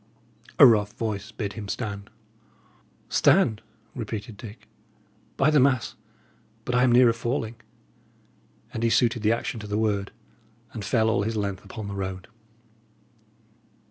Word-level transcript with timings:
A 0.57 0.65
rough 0.65 0.93
voice 0.93 1.31
bid 1.31 1.53
him 1.53 1.67
stand. 1.67 2.09
"Stand?" 3.07 3.61
repeated 3.93 4.35
Dick. 4.35 4.67
"By 5.37 5.51
the 5.51 5.59
mass, 5.59 5.93
but 6.65 6.73
I 6.73 6.81
am 6.81 6.91
nearer 6.91 7.13
falling." 7.13 7.53
And 8.73 8.81
he 8.81 8.89
suited 8.89 9.21
the 9.21 9.31
action 9.31 9.59
to 9.59 9.67
the 9.67 9.77
word, 9.77 10.11
and 10.73 10.83
fell 10.83 11.07
all 11.07 11.21
his 11.21 11.35
length 11.37 11.63
upon 11.63 11.87
the 11.87 11.93
road. 11.93 12.27